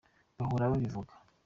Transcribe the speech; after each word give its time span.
bahora 0.39 0.71
babivuga. 0.71 1.13